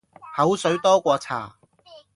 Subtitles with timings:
[0.35, 1.57] 口水多過茶